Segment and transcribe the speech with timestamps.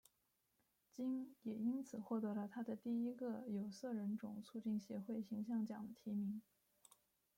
[0.91, 6.41] 金也因此获得了她的第一个有色人种促进协会形象奖的提名。